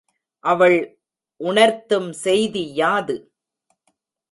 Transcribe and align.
அவள் 0.43 0.77
உணர்த்தும் 1.41 2.09
செய்தி 2.23 2.63
யாது? 2.75 3.15